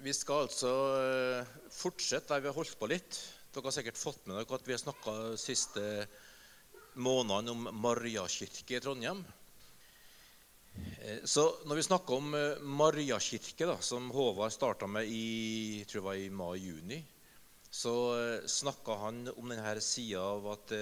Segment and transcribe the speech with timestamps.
[0.00, 3.18] Vi skal altså eh, fortsette der vi har holdt på litt.
[3.52, 5.82] Dere har sikkert fått med dere at vi har snakka siste
[7.00, 9.20] månedene om Mariakirke i Trondheim.
[11.04, 17.02] Eh, så når vi snakker om eh, Mariakirke, som Håvard starta med i, i mai-juni,
[17.70, 17.94] så
[18.50, 20.72] snakka han om denne sida av at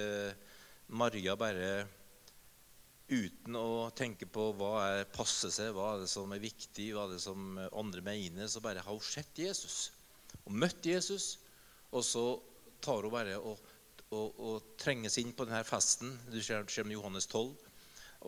[0.89, 1.67] Maria bare
[3.09, 7.07] uten å tenke på hva er passe seg, hva er det som er viktig, hva
[7.07, 9.89] er det som andre mener, så bare har hun sett Jesus
[10.45, 11.37] og møtt Jesus.
[11.93, 12.25] Og så
[12.83, 13.57] tar hun bare og,
[14.13, 16.13] og, og trenges inn på denne festen.
[16.29, 17.53] Du ser, ser med Johannes 12.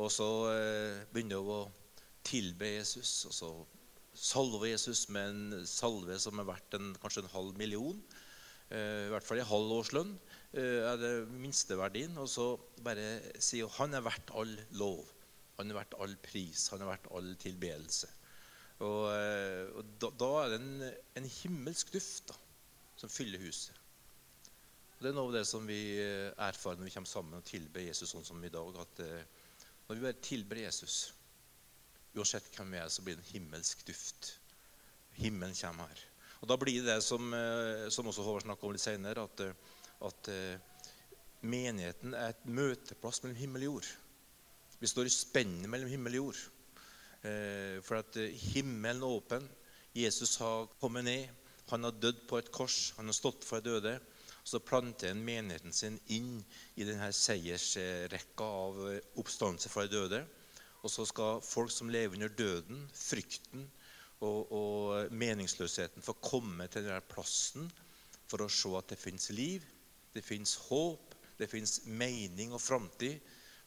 [0.02, 1.62] Og så eh, begynner hun å
[2.26, 3.14] tilbe Jesus.
[3.30, 3.52] Og så
[4.18, 7.98] salver Jesus med en salve som er verdt en, kanskje en halv million.
[8.72, 10.16] Eh, I hvert fall en halv årslønn.
[10.52, 12.18] Eh, er det minsteverdien.
[12.20, 15.06] Og så bare sier han er verdt all lov.
[15.60, 16.68] Han er verdt all pris.
[16.74, 18.10] Han er verdt all tilbedelse.
[18.82, 20.90] Og, eh, og da, da, er det en,
[21.22, 22.38] en himmelsk duft da,
[22.98, 23.78] som fyller huset.
[24.98, 27.48] Og det er noe av det som vi eh, erfarer når vi kommer sammen og
[27.48, 28.84] tilber Jesus sånn som i dag.
[28.84, 29.04] at
[29.88, 31.14] Når vi bare tilber Jesus,
[32.18, 34.34] uansett hvem vi er, så blir det en himmelsk duft.
[35.22, 36.08] Himmelen kommer her.
[36.42, 37.30] Og Da blir det det som,
[37.94, 39.44] som også Håvard snakker om litt senere, at
[40.08, 40.58] at eh,
[41.42, 43.90] menigheten er et møteplass mellom himmel og jord.
[44.82, 46.42] Vi står i spennet mellom himmel og jord.
[47.22, 49.46] Eh, for at eh, himmelen er åpen.
[49.94, 51.28] Jesus har kommet ned.
[51.70, 52.94] Han har dødd på et kors.
[52.98, 54.00] Han har stått for de døde.
[54.44, 56.40] Så planter han menigheten sin inn
[56.76, 58.80] i denne seiersrekka av
[59.22, 60.24] oppstandelse fra de døde.
[60.82, 63.68] Og så skal folk som lever under døden, frykten
[64.26, 67.70] og, og meningsløsheten, få komme til denne plassen
[68.32, 69.62] for å se at det fins liv,
[70.14, 73.20] det fins håp, det fins mening og framtid.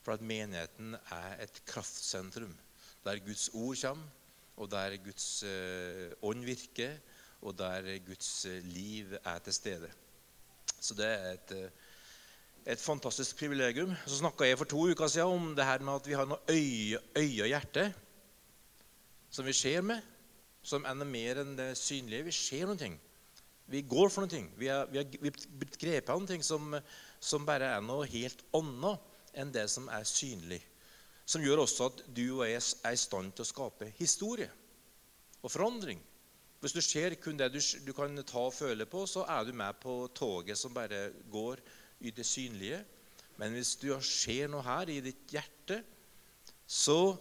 [0.04, 2.52] For at menigheten er et kraftsentrum
[3.04, 4.04] der Guds ord kommer,
[4.56, 6.96] og der Guds eh, ånd virker,
[7.42, 9.90] og der Guds eh, liv er til stede.
[10.80, 13.92] Så det er et, eh, et fantastisk privilegium.
[14.06, 16.40] Så snakka jeg for to uker siden om det her med at vi har noe
[16.48, 17.92] øye, øye og hjerte
[19.34, 20.02] som vi ser med,
[20.62, 22.28] som ender mer enn det synlige.
[22.28, 22.94] Vi ser noen ting.
[23.70, 24.44] Vi går for noe.
[24.60, 25.08] Vi har, vi har
[25.58, 26.76] blitt grepet av noe som,
[27.18, 30.60] som, bare er noe helt annet enn det som er synlig.
[31.24, 34.50] Som gjør også at du og jeg er i stand til å skape historie
[35.40, 36.00] og forandring.
[36.60, 39.52] Hvis du ser kun det du, du kan ta og føle på, så er du
[39.56, 41.60] med på toget som bare går
[42.04, 42.82] i det synlige.
[43.40, 45.80] Men hvis du ser noe her i ditt hjerte,
[46.64, 47.16] så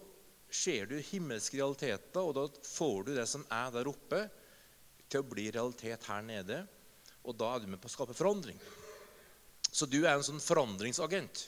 [0.54, 4.22] ser du himmelske realiteter, og da får du det som er der oppe,
[5.14, 6.64] til å bli realitet her nede.
[7.24, 8.58] Og da er du med på å skape forandring.
[9.70, 11.48] Så du er en sånn forandringsagent.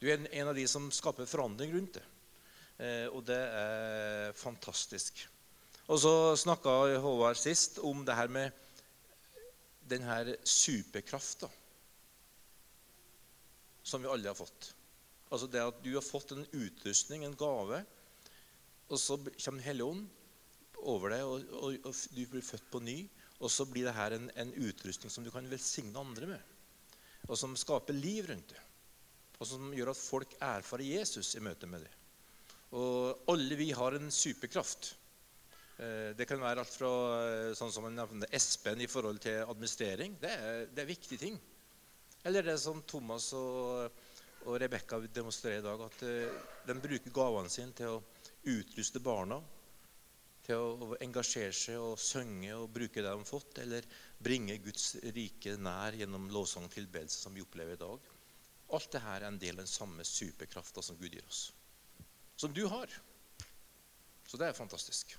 [0.00, 2.04] Du er en av de som skaper forandring rundt det.
[2.76, 5.24] Eh, og det er fantastisk.
[5.86, 8.64] Og så snakka Håvard sist om det her med
[9.86, 11.48] den her superkrafta
[13.86, 14.72] som vi alle har fått.
[15.30, 17.84] Altså det at du har fått en utrustning, en gave,
[18.86, 20.08] og så kommer Den hellige ånd
[20.88, 22.98] over deg, og, og, og, du blir født på ny.
[23.36, 26.52] Og så blir det her en, en, utrustning som du kan velsigne andre med.
[27.28, 28.62] Og som skaper liv rundt det.
[29.36, 31.92] Og som gjør at folk erfarer Jesus i møte med det.
[32.76, 34.94] Og alle vi har en superkraft.
[35.76, 36.92] Eh, det kan være alt fra
[37.26, 40.16] eh, sånn som man nevner Espen i forhold til administrering.
[40.22, 41.36] Det er, det er viktige ting.
[42.26, 43.92] Eller det som Thomas og,
[44.46, 48.02] og Rebekka demonstrerer i dag, at eh, de bruker gavene sine til å
[48.46, 49.42] utruste barna
[50.46, 53.86] til å engasjere seg og synge og bruke det de har fått, eller
[54.22, 58.12] bringe Guds rike nær gjennom lovsang tilbedelse, som vi opplever i dag.
[58.76, 61.48] Alt dette er en del av den samme superkrafta som Gud gir oss.
[62.38, 62.90] Som du har.
[64.26, 65.14] Så det er fantastisk.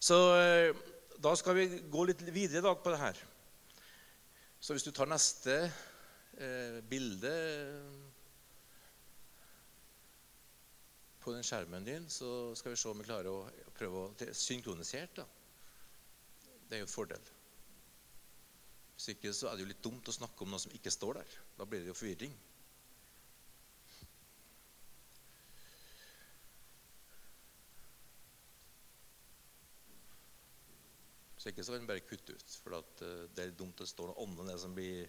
[0.00, 0.76] Så eh,
[1.20, 3.18] da skal vi gå litt videre i dag på det her.
[4.60, 5.56] Så hvis du tar neste
[6.40, 7.34] eh, bilde
[11.20, 15.10] på den skjermen din, så skal vi se om vi klarer å prøve å synkronisere.
[15.16, 15.26] Da.
[16.68, 17.30] Det er jo en fordel.
[18.94, 21.20] Hvis ikke så er det jo litt dumt å snakke om noe som ikke står
[21.20, 21.36] der.
[21.58, 22.34] Da blir det jo forvirring.
[31.40, 32.56] Hvis ikke så kan vi bare kutte ut.
[32.60, 35.08] For eh, det er dumt at det står noe annet enn det som blir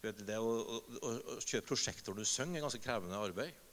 [0.00, 3.67] Det å, å, å kjøre prosjekter når du synger, er ganske krevende arbeid.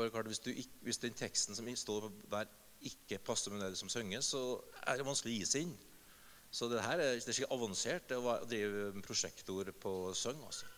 [0.00, 0.50] For klart, hvis, du,
[0.80, 2.48] hvis, den teksten som står der,
[2.88, 4.56] ikke passer med det som synges, så
[4.88, 5.74] er det vanskelig å gi seg inn.
[6.50, 10.40] Så det her er, det er ikke avansert å drive prosjektor på søng.
[10.46, 10.70] Altså.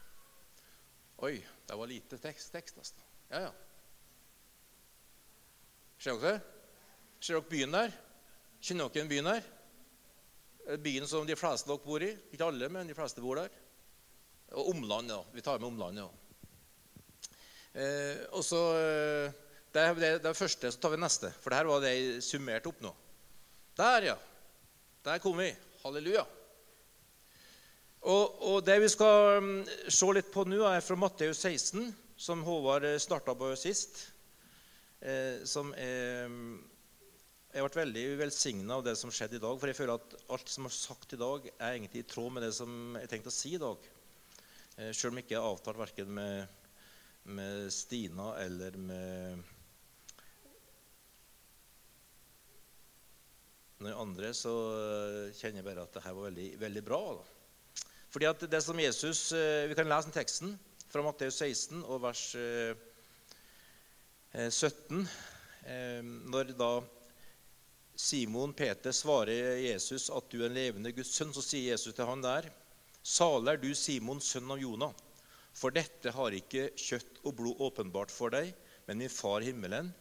[1.23, 2.51] Oi, det var lite tekst.
[2.51, 3.07] tekst altså.
[3.31, 3.53] Ja, ja.
[6.03, 6.65] Ser dere det?
[7.23, 7.95] Ser dere byen der?
[8.59, 9.47] Kjenner dere byen der?
[10.83, 12.11] Byen som de fleste dere bor i.
[12.35, 13.55] Ikke alle, men de fleste bor der.
[14.59, 15.31] Og omlandet.
[15.31, 16.09] Vi tar med omlandet.
[16.09, 16.22] ja.
[17.73, 19.41] Eh, og så eh,
[19.73, 21.33] det, det, det første, så tar vi neste.
[21.41, 22.93] For det her var det jeg summerte opp nå.
[23.79, 24.17] Der, ja.
[25.03, 25.49] Der kom vi.
[25.83, 26.27] Halleluja.
[28.03, 31.87] Og, og det vi skal um, se litt på nå, er fra Matteus 16,
[32.19, 34.09] som Håvard eh, starta på sist.
[35.01, 36.61] Eh, som er um,
[37.53, 39.57] Jeg ble veldig velsigna av det som skjedde i dag.
[39.61, 42.47] For jeg føler at alt som er sagt i dag, er egentlig i tråd med
[42.47, 43.89] det som jeg tenkte å si i dag.
[44.77, 46.59] Eh, Sjøl om jeg ikke er avtalt verken med,
[47.23, 49.43] med Stina eller med
[53.83, 57.01] noen andre, så eh, kjenner jeg bare at det her var veldig, veldig bra.
[57.19, 57.25] Da.
[58.13, 60.59] Fordi at det som Jesus, eh, Vi kan lese teksten
[60.93, 62.25] fra Matteus 16 og vers
[64.33, 65.09] 17.
[65.67, 66.73] Eh, når da
[67.97, 72.09] Simon Peter svarer Jesus at du er en levende Guds sønn, så sier Jesus til
[72.09, 72.51] han der.:
[73.03, 74.93] Salig er du, Simon, sønn av Jonah.
[75.57, 78.53] For dette har ikke kjøtt og blod åpenbart for deg,
[78.89, 79.93] men min far himmelen.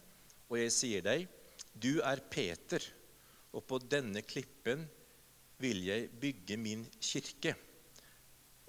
[0.48, 1.28] Og jeg sier deg,
[1.72, 2.84] du er Peter
[3.52, 4.86] og på denne klippen
[5.62, 7.54] vil jeg bygge min kirke.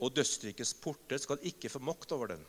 [0.03, 2.44] Og dødsrikets porter skal ikke få makt over den.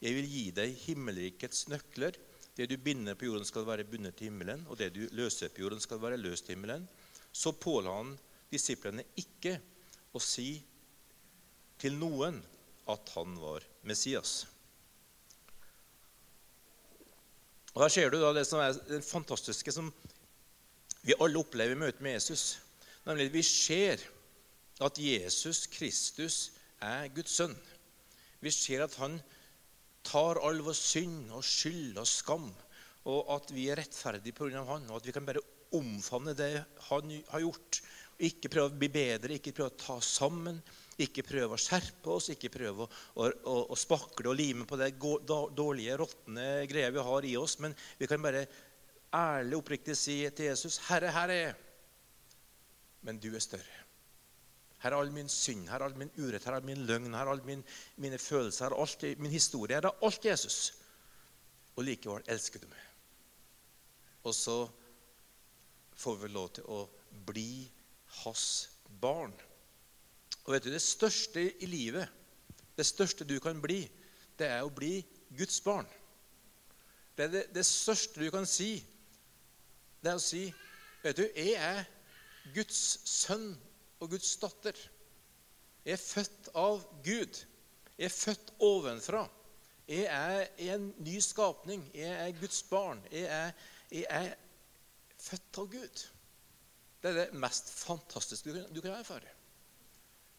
[0.00, 2.16] Jeg vil gi deg himmelrikets nøkler.
[2.54, 5.64] Det du binder på jorden, skal være bundet til himmelen, og det du løser på
[5.64, 6.86] jorden, skal være løst til himmelen.
[7.34, 8.12] Så påla han
[8.50, 9.56] disiplene ikke
[10.14, 10.62] å si
[11.82, 12.38] til noen
[12.90, 14.44] at han var Messias.
[17.74, 19.90] Og Her ser du da det som er det fantastiske som
[21.04, 22.58] vi alle opplever i møte med Jesus.
[23.04, 24.04] Nemlig at vi ser
[24.84, 26.36] at Jesus Kristus
[26.82, 27.56] er Guds sønn.
[28.40, 29.18] Vi ser at han
[30.04, 32.48] tar all vår synd og skyld og skam,
[33.08, 34.64] og at vi er rettferdige pga.
[34.64, 35.44] han, og at vi kan bare
[35.74, 37.80] omfavne det han har gjort.
[38.22, 40.60] Ikke prøve å bli bedre, ikke prøve å ta sammen,
[41.02, 44.78] ikke prøve å skjerpe oss, ikke prøve å, å, å, å spakle og lime på
[44.78, 48.46] det dårlige, råtne greia vi har i oss, men vi kan bare
[49.14, 51.56] ærlig oppriktig si til Jesus, 'Herre, her er
[53.04, 53.82] men du er større.'
[54.84, 57.14] Her er all min synd, her er all min urett, her er all min løgn,
[57.16, 57.62] her er all min,
[57.96, 59.78] mine følelser, her er alt, min historie.
[59.78, 60.74] Her er alt Jesus.
[61.72, 62.82] Og likevel elsker du meg.
[64.28, 64.58] Og så
[65.96, 66.82] får vi lov til å
[67.24, 67.64] bli
[68.20, 68.44] hans
[69.00, 69.32] barn.
[70.44, 72.08] Og vet du, Det største i livet,
[72.76, 73.84] det største du kan bli,
[74.38, 74.98] det er å bli
[75.36, 75.86] Guds barn.
[77.16, 78.84] Det det, det største du kan si
[80.02, 80.44] det er å si
[81.04, 81.82] Vet du, jeg er
[82.54, 83.50] Guds sønn
[84.00, 84.78] og Guds datter.
[85.84, 87.40] Jeg er født av Gud.
[87.98, 89.26] Jeg er født ovenfra.
[89.84, 91.84] Jeg er en ny skapning.
[91.92, 93.04] Jeg er Guds barn.
[93.12, 93.52] Jeg er,
[93.92, 94.32] jeg er
[95.20, 96.04] født av Gud.
[97.02, 99.28] Det er det mest fantastiske du kan, du kan.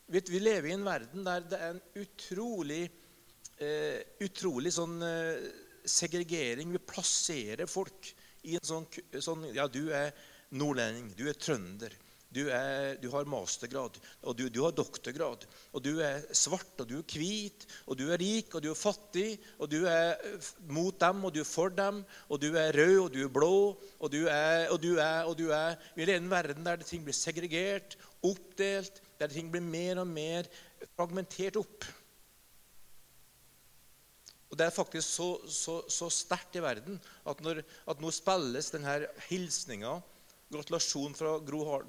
[0.06, 2.84] Vet, vi lever i en verden der det er en utrolig,
[3.58, 5.48] eh, utrolig sånn eh,
[5.82, 6.76] segregering.
[6.76, 8.12] Vi plasserer folk
[8.46, 8.86] i en sånn,
[9.18, 10.14] sånn Ja, du er
[10.54, 11.96] nordlending, du er trønder,
[12.36, 13.98] du, er, du har mastergrad,
[14.28, 15.48] og du, du, har doktorgrad.
[15.74, 18.78] Og du er svart, og du er hvit, og du er rik, og du er
[18.78, 19.30] fattig.
[19.58, 20.20] Og du er
[20.68, 22.04] mot dem, og du er for dem.
[22.28, 23.56] Og du er rød, og du er blå.
[24.04, 25.80] Og du er og du er, og du er.
[25.96, 27.96] Vi lever i en verden der ting blir segregert,
[28.26, 30.50] oppdelt, der ting blir mer og mer
[30.96, 31.86] fragmentert opp.
[34.50, 38.72] Og Det er faktisk så, så, så sterkt i verden at, når, at nå spilles
[38.72, 39.98] denne hilsninga
[40.54, 41.32] Gratulasjon fra,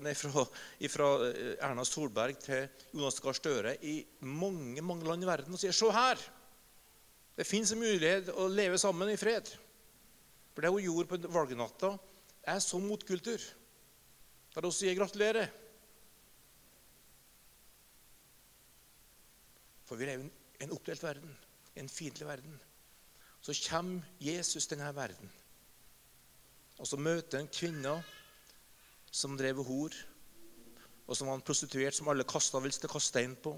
[0.01, 0.43] nei, fra,
[0.89, 2.65] fra, eh, Erna Solberg til
[2.95, 6.23] Jonas Gahr Støre i mange mange land i verden og sier se her!
[7.37, 9.51] Det fins en mulighet å leve sammen i fred.
[10.55, 11.91] For det hun gjorde på valgnatta,
[12.49, 13.43] er så motkultur.
[14.55, 15.51] Da hun sier gratulerer.
[19.87, 21.35] For vi lever i en oppdelt verden
[21.77, 22.59] en fiendtlig verden.
[23.41, 25.31] Så kommer Jesus til denne verden.
[26.81, 28.05] Og så møter han kvinner
[29.13, 29.95] som drev hor,
[31.07, 33.55] og som var en prostituert som alle kasta ville kaste inn på.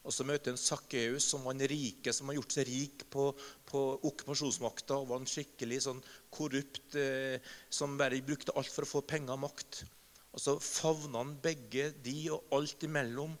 [0.00, 3.26] Og så møter han Sakkeus, som var en rike som har gjort seg rik på,
[3.68, 6.00] på okkupasjonsmakta og var en skikkelig sånn
[6.32, 7.36] korrupt eh,
[7.68, 9.82] som bare brukte alt for å få penger og makt.
[10.30, 13.34] Og så favna han begge de og alt imellom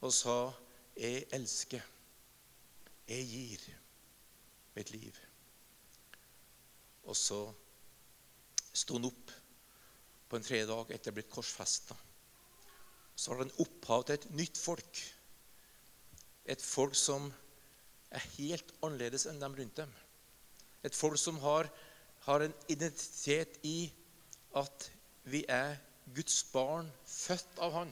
[0.00, 0.38] og sa
[0.96, 1.92] 'Jeg elsker'.
[3.06, 3.64] Jeg gir
[4.74, 5.18] mitt liv.
[7.04, 7.40] Og så
[8.72, 9.32] sto han opp
[10.26, 11.96] på en tredje dag etter å ha blitt korsfesta.
[13.16, 15.02] Så har han opphav til et nytt folk.
[16.46, 17.30] Et folk som
[18.10, 19.92] er helt annerledes enn dem rundt dem.
[20.82, 21.70] Et folk som har,
[22.26, 23.90] har en identitet i
[24.58, 24.90] at
[25.26, 25.76] vi er
[26.14, 27.90] Guds barn, født av Han.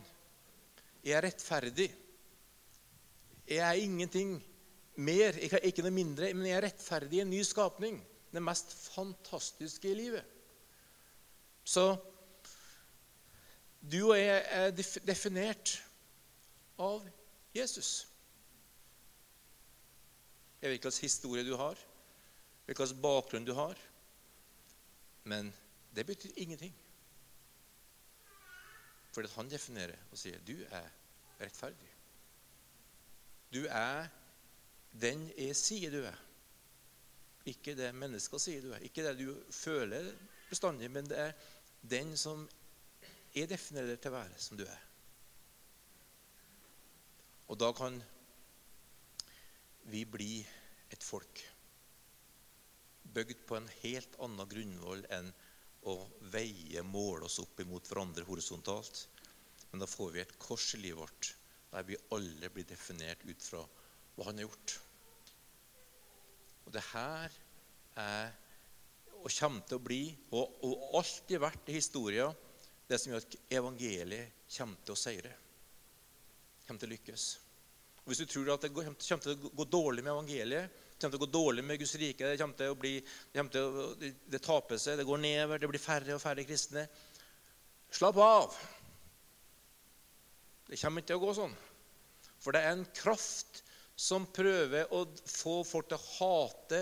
[1.04, 1.88] Jeg er rettferdig.
[3.48, 4.36] Jeg er ingenting
[4.96, 7.98] mer, jeg er ikke noe mindre, men jeg er rettferdig i en ny skapning.
[8.32, 10.24] Det mest fantastiske i livet.
[11.64, 11.96] Så
[13.80, 14.70] du og jeg er
[15.04, 15.76] definert
[16.80, 17.04] av
[17.54, 18.06] Jesus.
[20.60, 21.80] Jeg vet ikke hvilken historie du har,
[22.64, 23.76] hvilken bakgrunn du har.
[25.24, 25.52] Men
[25.96, 26.74] det betyr ingenting.
[29.12, 30.88] Fordi han definerer og sier du er
[31.40, 31.93] rettferdig.
[33.54, 34.08] Du er
[34.94, 36.20] den jeg sier du er.
[37.50, 38.82] Ikke det mennesker sier du er.
[38.86, 40.08] Ikke det du føler
[40.48, 41.36] bestandig, men det er
[41.84, 42.46] den som
[43.34, 44.82] jeg definerer til å være, som du er.
[47.52, 47.98] Og da kan
[49.92, 50.38] vi bli
[50.94, 51.42] et folk
[53.14, 55.28] bygd på en helt annen grunnvoll enn
[55.90, 55.98] å
[56.32, 59.04] veie, måle oss opp imot hverandre horisontalt.
[59.70, 61.34] Men da får vi et kors i livet vårt
[61.74, 63.60] der vi alle blir definert ut fra
[64.14, 64.74] hva han har gjort.
[66.64, 67.38] Og det her
[68.00, 68.32] er
[69.24, 70.02] og kommer til å bli,
[70.36, 72.34] og, og alltid vært i historien,
[72.84, 75.32] det som gjør at evangeliet kommer til å seire.
[76.66, 77.24] Kommer til å lykkes.
[78.02, 81.16] Og Hvis du tror at det kommer til å gå dårlig med evangeliet, det kommer
[81.16, 82.92] til å gå dårlig med Guds rike, det, kommer til å bli,
[83.32, 86.86] det, til å, det, taper seg, det går nedover, det blir færre og færre kristne
[87.94, 88.54] Slapp av.
[90.68, 91.54] Det kommer ikke til å gå sånn.
[92.40, 96.80] For det er en kraft som prøver å få folk til å hate,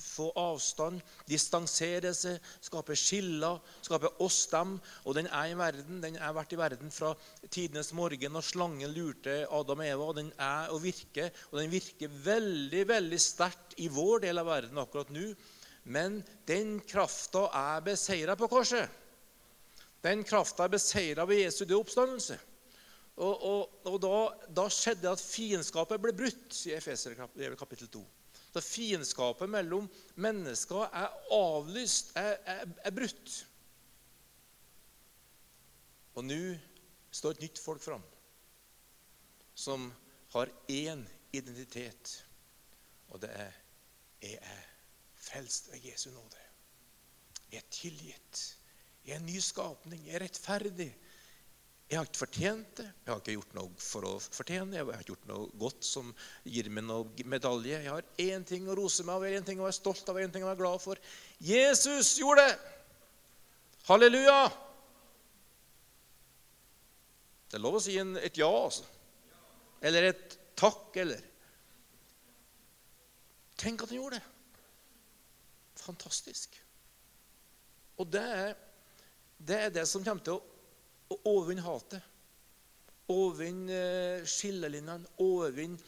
[0.00, 4.78] få avstand, distansere seg, skape skiller, skape oss-dem.
[5.04, 6.00] Og den er i verden.
[6.00, 7.12] Den er vært i verden fra
[7.52, 10.08] tidenes morgen, og slangen lurte Adam og Eva.
[10.08, 14.48] og Den er og virker, og den virker veldig veldig sterkt i vår del av
[14.48, 15.28] verden akkurat nå.
[15.92, 18.88] Men den krafta er beseira på korset.
[20.04, 22.38] Den krafta er beseira ved Jesu døde oppstandelse.
[23.18, 24.14] Og, og, og da,
[24.60, 27.16] da, skjedde det at fiendskapet ble brutt, sier Efeser
[27.58, 28.02] kapittel 2.
[28.48, 29.88] Så fiendskapet mellom
[30.22, 33.34] mennesker er avlyst, er, er, er brutt.
[36.14, 36.40] Og nå
[37.14, 38.04] står et nytt folk fram
[39.58, 39.88] som
[40.36, 41.02] har én
[41.34, 42.12] identitet,
[43.10, 43.56] og det er
[44.22, 44.62] jeg er
[45.14, 46.40] frelst ved Jesu nåde.
[47.52, 48.40] Jeg er tilgitt.
[49.04, 50.06] Jeg er en ny skapning.
[50.06, 50.88] Jeg er rettferdig.
[51.88, 52.84] Jeg har ikke fortjent det.
[52.84, 54.76] Jeg har ikke gjort noe for å fortjene.
[54.76, 56.10] Jeg har ikke gjort noe godt som
[56.44, 57.78] gir meg noe medalje.
[57.80, 60.34] Jeg har én ting å rose meg over, én ting å være stolt av, én
[60.34, 61.00] ting å være glad for.
[61.40, 62.58] Jesus gjorde det!
[63.88, 64.36] Halleluja!
[67.48, 68.84] Det er lov å si en, et ja, altså.
[69.80, 71.24] Eller et takk, eller
[73.58, 74.26] Tenk at han gjorde det.
[75.82, 76.52] Fantastisk.
[77.98, 78.52] Og det er
[79.38, 80.57] det, er det som kommer til å
[81.10, 82.02] og overvinne hatet.
[83.08, 85.78] Overvinne eh, skillelinjene, overvinne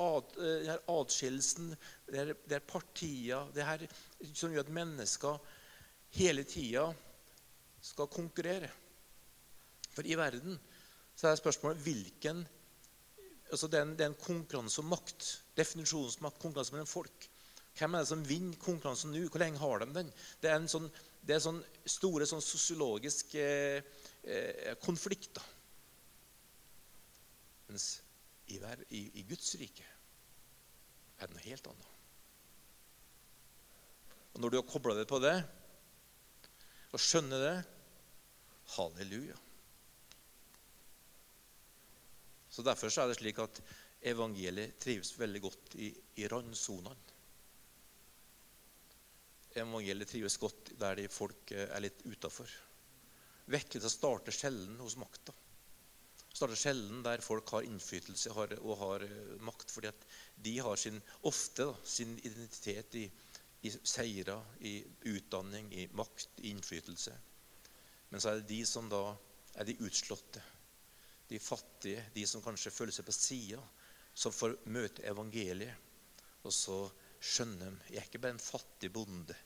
[0.00, 1.74] ad, eh, adskillelsen,
[2.08, 3.84] det er, er partier det her
[4.32, 5.50] som gjør at mennesker
[6.16, 6.86] hele tida
[7.84, 8.70] skal konkurrere.
[9.92, 10.56] For i verden
[11.18, 12.46] så er spørsmålet hvilken
[13.52, 15.28] altså det, er en, konkurranse om makt.
[15.56, 17.28] Definisjonsmakt, konkurranse mellom folk.
[17.78, 19.24] Hvem er det som vinner konkurransen nå?
[19.28, 20.12] Hvor lenge har de den?
[20.42, 20.88] Det er en sånn,
[21.22, 25.44] det er sånn store sånn sosiologiske eh, eh, konflikter.
[27.68, 27.88] Mens
[28.48, 28.58] i,
[28.96, 29.86] i, i Guds rike
[31.18, 31.94] er det noe helt annet.
[34.34, 35.36] Og Når du har kobla deg på det
[36.88, 37.56] og skjønner det
[38.76, 39.36] halleluja.
[42.48, 43.60] Så Derfor så er det slik at
[44.08, 45.90] evangeliet trives veldig godt i,
[46.22, 46.96] i randsonene.
[49.58, 52.50] Evangeliet trives godt der de folk eh, er litt utafor.
[53.48, 55.32] Vekkelse starter sjelden hos makta.
[56.28, 59.70] Starter sjelden der folk har innflytelse og har uh, makt.
[59.70, 60.04] fordi at
[60.36, 63.06] de har sin, ofte da, sin identitet i,
[63.62, 67.16] i seire, i utdanning, i makt, i innflytelse.
[68.10, 69.02] Men så er det de som da
[69.58, 70.42] er de utslåtte,
[71.28, 73.60] de fattige, de som kanskje føler seg på sida,
[74.14, 75.74] som får møte evangeliet.
[76.46, 76.78] Og så
[77.18, 79.36] skjønner de jeg er ikke bare en fattig bonde.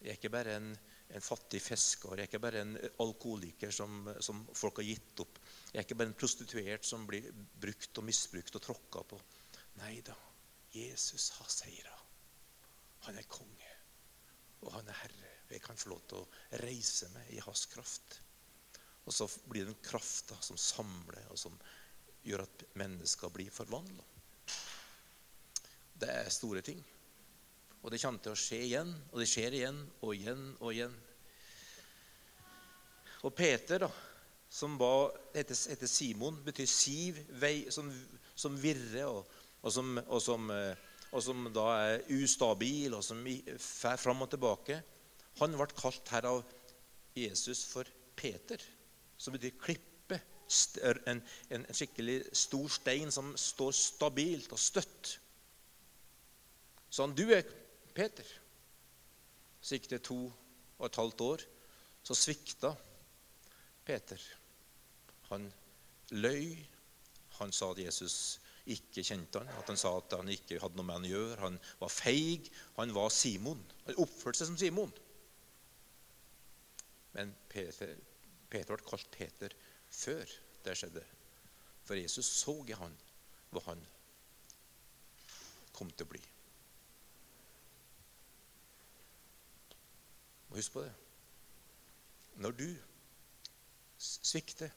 [0.00, 0.72] Jeg er ikke bare en
[1.14, 2.14] en fattig fisker.
[2.14, 5.40] Jeg er ikke bare en alkoholiker som, som, folk har gitt opp.
[5.70, 9.18] Jeg er ikke bare en prostituert som blir brukt og misbrukt og tråkka på.
[9.80, 10.16] Nei da.
[10.70, 11.96] Jesus har seira.
[13.08, 13.70] Han er konge,
[14.62, 15.30] og han er herre.
[15.50, 18.20] Jeg kan få lov til å reise meg i hans kraft.
[19.08, 21.56] Og så blir det en kraft som samler, og som
[22.22, 24.06] gjør at mennesker blir forvandla.
[26.00, 26.84] Det er store ting.
[27.80, 30.96] Og det kommer til å skje igjen, og det skjer igjen og igjen og igjen.
[33.24, 33.88] Og Peter, da,
[34.50, 37.88] som var, heter, heter Simon, betyr siv, vei, som,
[38.34, 39.28] som virrer, og,
[39.62, 43.22] og, som, og, som, eh, og, som, da er ustabil, og som
[43.60, 44.80] fer fram og tilbake.
[45.40, 46.42] Han ble kalt her av
[47.16, 48.60] Jesus for Peter,
[49.16, 49.86] som betyr klippe.
[50.82, 51.20] En, en,
[51.54, 55.12] en skikkelig stor stein som står stabilt og støtt.
[56.90, 57.46] Så han, du er
[57.94, 58.26] Peter.
[59.60, 60.20] Så gikk det to
[60.78, 61.44] og et halvt år.
[62.06, 62.72] Så svikta
[63.84, 64.20] Peter.
[65.30, 65.50] Han
[66.16, 66.56] løy.
[67.40, 70.86] Han sa at Jesus ikke kjente han, at han sa at han ikke hadde noe
[70.86, 71.38] med han å gjøre.
[71.46, 72.50] Han var feig.
[72.76, 73.62] Han var Simon.
[73.86, 74.92] Han oppførte seg som Simon.
[77.16, 77.96] Men Peter,
[78.50, 79.54] Peter ble kalt Peter
[79.90, 81.02] før det skjedde.
[81.86, 82.94] For Jesus så i han
[83.50, 83.80] hva han
[85.74, 86.20] kom til å bli.
[90.50, 90.92] Og husk på det.
[92.40, 92.68] Når du
[94.00, 94.70] svikter,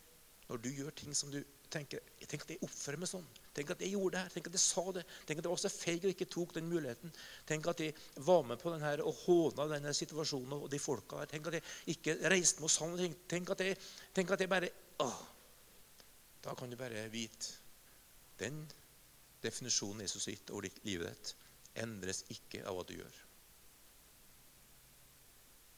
[0.50, 1.40] når du gjør ting som du
[1.74, 3.26] tenker Tenk at jeg oppfører meg sånn.
[3.54, 4.34] Tenk at jeg gjorde det her.
[4.34, 5.04] Tenk at jeg sa det.
[5.28, 7.12] Tenk at jeg var så feig og ikke tok den muligheten.
[7.50, 11.22] Tenk at jeg var med på den her og håna denne situasjonen og de folka
[11.22, 11.30] her.
[11.30, 12.90] Tenk at jeg ikke reiste og sa.
[13.30, 13.78] Tenk at jeg,
[14.16, 14.72] tenk at jeg bare
[15.06, 15.20] åh.
[16.44, 17.60] Da kan du bare vite
[18.40, 18.64] Den
[19.44, 21.36] definisjonen Jesus gitt over livet ditt,
[21.84, 23.20] endres ikke av hva du gjør.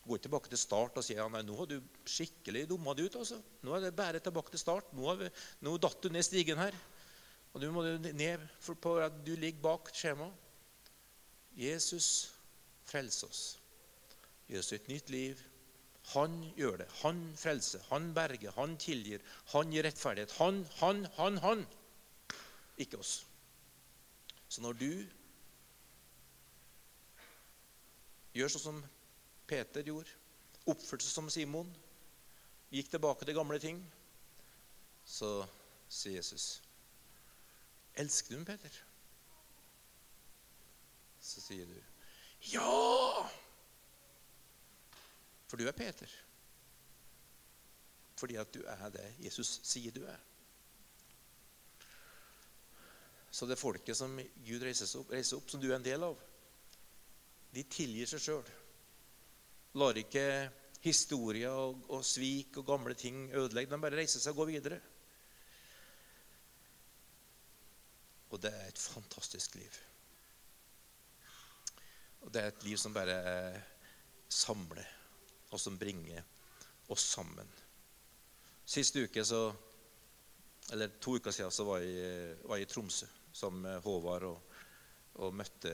[0.06, 3.18] Gå tilbake til start og si ja, nei, nå har du skikkelig dumma deg ut.
[3.24, 3.40] altså.
[3.66, 4.92] Nå er det bare tilbake til start.
[4.94, 5.32] Nå, vi,
[5.66, 6.78] nå datt du ned stigen her.
[7.56, 8.44] Og du må ned
[8.84, 10.42] på at du ligger bak skjemaet.
[11.56, 12.32] Jesus
[12.86, 13.44] frelser oss.
[14.50, 15.40] Gir oss et nytt liv.
[16.14, 16.90] Han gjør det.
[17.02, 17.82] Han frelser.
[17.90, 18.54] Han berger.
[18.60, 19.24] Han tilgir.
[19.56, 20.36] Han gir rettferdighet.
[20.38, 21.64] Han, han, han, han.
[22.78, 23.24] Ikke oss.
[24.52, 24.92] Så når du
[28.36, 28.84] gjør sånn som
[29.48, 30.10] Peter gjorde.
[30.66, 31.70] Oppførte seg som Simon.
[32.74, 33.82] Gikk tilbake til gamle ting.
[35.06, 35.46] Så
[35.90, 36.62] sier Jesus,
[37.96, 38.84] 'Elsker du meg, Peter?'
[41.22, 41.84] Så sier du,
[42.42, 43.30] 'Ja!'
[45.48, 46.10] For du er Peter.
[48.16, 50.20] Fordi at du er det Jesus sier du er.
[53.32, 56.20] Så det folket som Gud reiser opp, reiser opp som du er en del av,
[57.54, 58.52] de tilgir seg sjøl
[59.76, 60.26] lar ikke
[60.86, 63.72] historier og, og, svik og gamle ting ødelegge.
[63.72, 64.80] De bare reiser seg og går videre.
[68.32, 69.82] Og det er et fantastisk liv.
[72.26, 73.20] Og det er et liv som bare
[74.30, 74.88] samler,
[75.54, 76.24] og som bringer
[76.90, 77.50] oss sammen.
[78.66, 79.54] Sist uke, så,
[80.74, 84.56] eller to uker siden, så var jeg, var jeg i Tromsø sammen med Håvard og,
[85.22, 85.72] og møtte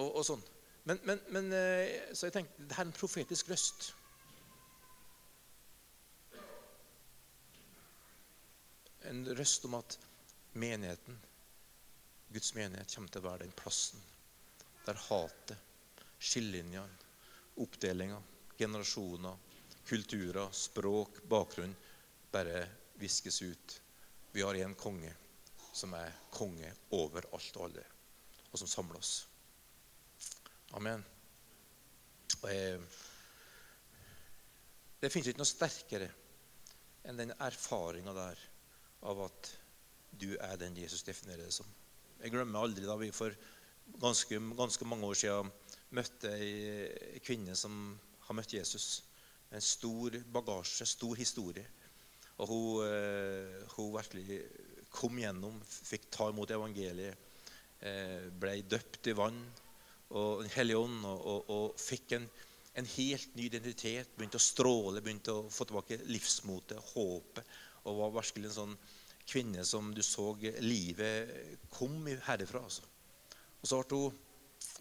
[0.00, 0.40] Og, og sånn.
[0.82, 3.92] Men, men, men, eh, så jeg tenkte det er en profetisk røst.
[9.10, 9.98] En røst om at
[10.58, 11.18] menigheten,
[12.32, 14.02] Guds menighet, kommer til å være den plassen
[14.82, 15.58] der hatet,
[16.18, 16.98] skillelinjene,
[17.62, 18.18] oppdelinga,
[18.58, 19.38] generasjoner,
[19.86, 21.74] kulturer, språk, bakgrunn
[22.32, 22.64] bare
[22.98, 23.80] viskes ut.
[24.32, 25.12] Vi har en konge
[25.72, 27.84] som er konge over alt og alle,
[28.50, 29.12] og som samler oss.
[30.72, 31.02] Amen.
[32.48, 32.78] Jeg,
[35.02, 36.06] det fins ikke noe sterkere
[37.04, 38.40] enn den erfaringa der
[39.10, 39.50] av at
[40.16, 41.68] du er den Jesus definerer det som.
[42.22, 43.36] Jeg glemmer aldri da vi for
[44.00, 45.52] ganske, ganske mange år siden
[45.92, 47.76] møtte ei kvinne som
[48.24, 49.02] har møtt Jesus.
[49.52, 51.66] En stor bagasje, stor historie.
[52.40, 54.40] Og hun, eh, hun virkelig
[54.88, 57.28] kom gjennom, fikk ta imot evangeliet,
[57.82, 59.42] eh, ble døpt i vann
[60.12, 62.26] og Den hellige ånd og, og, og, fikk en,
[62.78, 64.12] en, helt ny identitet.
[64.16, 67.54] Begynte å stråle, begynte å få tilbake livsmotet, håpet.
[67.84, 68.76] og var virkelig en sånn
[69.26, 71.30] kvinne som du så livet
[71.70, 72.62] kom herifra.
[72.62, 72.82] Altså.
[73.62, 74.18] Og så ble hun,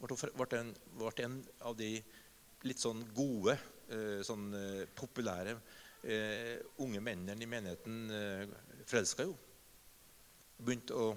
[0.02, 1.38] ble, hun, ble, en, ble en
[1.70, 1.94] av de
[2.68, 3.56] litt sånn gode,
[3.90, 5.56] eh, sånn eh, populære
[6.04, 7.98] eh, unge mennene i menigheten
[8.86, 9.36] forelska jo.
[10.62, 11.12] Begynte å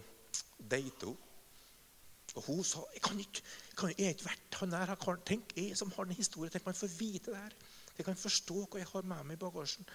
[0.58, 1.23] date henne.
[2.34, 3.42] Og hun sa jeg kan ikke,
[3.78, 4.94] kan, jeg ikke verdt han der.
[5.26, 7.56] Tenk, jeg som har den historien, tenk man får vite det her.
[7.98, 9.86] Jeg kan forstå hva jeg har med meg i bagasjen.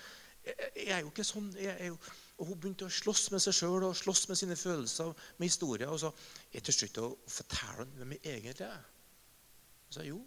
[0.45, 1.49] Jeg, jeg er jo ikke sånn.
[1.59, 1.97] Jo,
[2.39, 5.91] og Hun begynte å slåss med seg sjøl og slåss med sine følelser med historier.
[5.91, 6.13] Og så
[6.53, 8.87] jeg til slutt å fortelle ham hvem jeg egentlig er.
[9.89, 10.21] Og sa jo,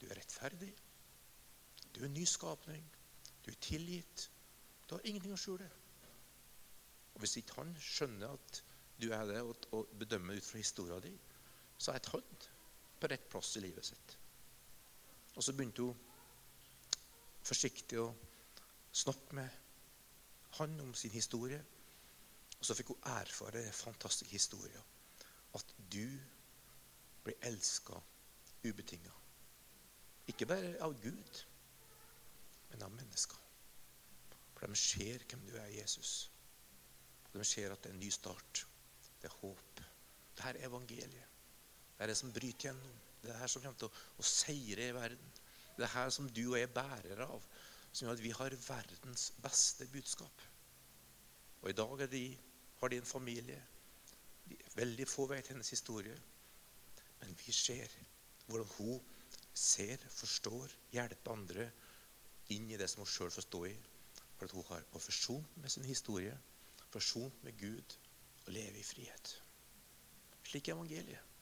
[0.00, 0.72] du er rettferdig.
[1.92, 2.84] Du er en ny skapning.
[3.44, 4.30] Du er tilgitt.
[4.88, 5.68] Du har ingenting å skjule.
[7.14, 8.62] Og Hvis ikke han skjønner at
[9.00, 11.18] du er det, og, og bedømmer ut fra historien din,
[11.78, 12.44] så er han
[13.00, 14.16] på rett plass i livet sitt.
[15.34, 15.98] Og så begynte hun
[17.44, 18.08] forsiktig å
[18.94, 19.60] snakke med
[20.58, 21.58] han om sin historie.
[22.58, 24.92] Og så fikk hun erfare den fantastiske historien
[25.54, 26.06] at du
[27.24, 27.98] blir elska
[28.64, 29.12] ubetinga.
[30.30, 31.42] Ikke bare av Gud,
[32.70, 33.40] men av mennesker.
[34.54, 36.30] For de ser hvem du er, Jesus.
[37.34, 38.64] De ser at det er en ny start.
[39.24, 39.80] Det er håp.
[40.36, 41.28] Det her er evangeliet.
[41.96, 42.96] Det er det som bryter gjennom.
[43.22, 45.30] Det er det her som kommer til å, å seire i verden.
[45.38, 47.46] Det er det her som du og jeg er bærere av,
[47.88, 50.44] som gjør at vi har verdens beste budskap.
[51.62, 52.22] Og i dag de,
[52.82, 53.56] har de en familie.
[54.44, 56.20] De veldig få vet hennes historie.
[57.22, 57.96] Men vi ser
[58.44, 59.00] hvordan hun
[59.56, 61.70] ser, forstår, hjelper andre
[62.52, 63.76] inn i det som hun sjøl får stå i.
[64.36, 66.36] For at hun har forsont med sin historie,
[66.92, 68.02] forsont med Gud
[68.44, 69.32] og leve i frihet.
[70.44, 71.32] Slik er evangeliet.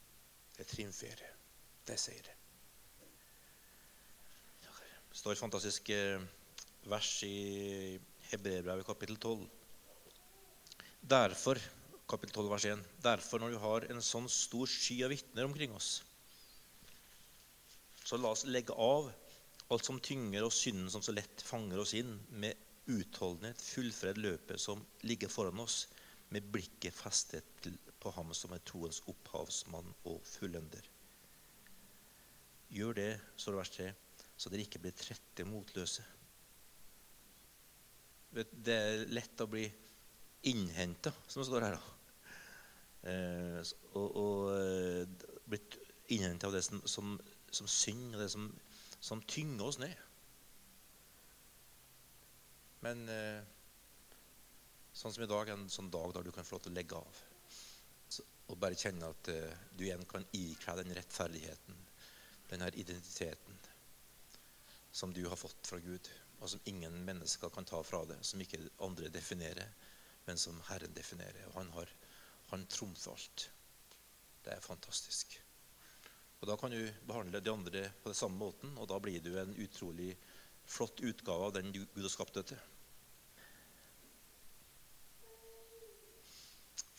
[0.56, 1.34] Det triumferer.
[1.86, 2.36] Det det.
[5.12, 6.22] Det står et fantastisk eh,
[6.88, 7.98] vers i
[8.30, 9.42] Hebreerbrevet kapittel 12.
[11.02, 11.58] Derfor,
[12.08, 15.74] kapittel 12, vers 1, derfor når du har en sånn stor sky av vitner omkring
[15.74, 16.02] oss,
[18.04, 19.10] så la oss legge av
[19.72, 22.56] alt som tynger og synden som så lett fanger oss inn, med
[22.90, 25.86] utholdenhet fullfred løpet som ligger foran oss,
[26.32, 27.68] med blikket festet
[28.02, 30.88] på ham som er troens opphavsmann og fullender.
[32.72, 33.88] Gjør det, står det vers 3,
[34.36, 36.04] så dere ikke blir trette motløse.
[38.32, 39.66] Det er lett å bli
[40.48, 41.76] innhenta, som det står her.
[41.76, 41.98] da.
[43.02, 43.60] Eh,
[43.98, 45.76] og, og eh, blitt
[46.14, 47.16] innhenta av det som, som,
[47.50, 47.68] som
[48.14, 48.46] og det som,
[49.00, 49.94] som, tynger oss ned.
[52.82, 53.42] Men eh,
[54.92, 56.78] sånn som i dag er en sånn dag der du kan få lov til å
[56.78, 57.22] legge av.
[58.52, 61.78] Og bare kjenne at eh, du igjen kan ikle den rettferdigheten,
[62.50, 63.60] den her identiteten
[64.92, 66.10] som du har fått fra Gud,
[66.42, 69.70] og som ingen mennesker kan ta fra deg, som ikke andre definerer,
[70.26, 71.46] men som Herren definerer.
[71.48, 71.94] Og han har
[72.52, 73.50] han trumfer alt.
[74.44, 75.38] Det er fantastisk.
[76.40, 79.38] Og Da kan du behandle de andre på den samme måten, og da blir du
[79.40, 80.16] en utrolig
[80.66, 82.60] flott utgave av den Gud har skapt deg til.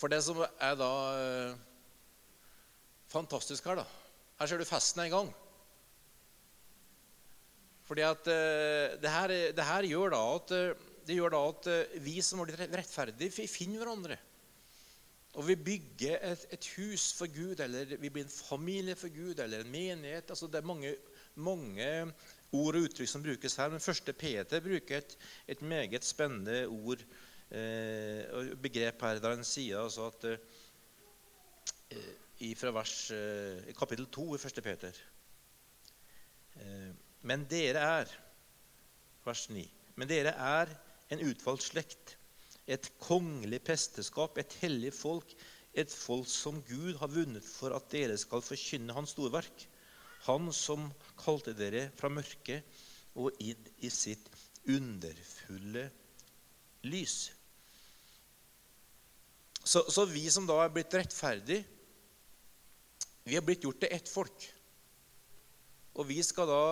[0.04, 1.60] For det som er da eh,
[3.08, 3.86] fantastisk her, da
[4.42, 5.30] Her ser du festen en gang.
[7.88, 11.70] Fordi at uh, det, her, det, her, gjør da at, uh, det gjør da at
[12.04, 14.18] vi som har blitt rettferdige, finner hverandre.
[15.40, 19.40] Og vi bygger et, et, hus for Gud, eller vi blir en familie for Gud,
[19.40, 20.28] eller en menighet.
[20.28, 20.96] altså Det er mange,
[21.36, 21.92] mange
[22.52, 23.72] ord og uttrykk som brukes her.
[23.72, 27.08] Men første Peter bruker et, et meget spennende ord
[27.54, 30.26] og begrep her, der han sier altså at
[32.58, 32.96] fra vers,
[33.78, 34.64] kapittel 2 i 1.
[34.66, 34.98] Peter
[37.24, 38.12] men dere er
[39.24, 39.64] Vers 9.
[39.96, 40.72] Men dere er
[41.14, 42.18] en utvalgt slekt,
[42.68, 45.32] et kongelig presteskap, et hellig folk,
[45.74, 49.66] et folk som Gud har vunnet for at dere skal forkynne Hans storverk.
[50.28, 50.90] Han som
[51.20, 52.64] kalte dere fra mørket
[53.20, 54.30] og inn i sitt
[54.68, 55.90] underfulle
[56.88, 57.18] lys.
[59.64, 61.64] Så, så vi som da er blitt rettferdige,
[63.24, 64.48] vi har blitt gjort til ett folk.
[65.96, 66.64] Og vi skal da